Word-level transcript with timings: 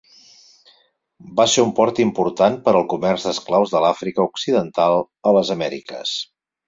Va 1.39 1.45
ser 1.55 1.65
un 1.65 1.73
port 1.81 2.01
important 2.05 2.57
per 2.67 2.73
al 2.79 2.87
comerç 2.95 3.25
d'esclaus 3.27 3.75
de 3.75 3.83
l'Àfrica 3.85 4.27
Occidental 4.33 4.99
a 5.31 5.35
les 5.39 5.53
Amèriques. 5.59 6.17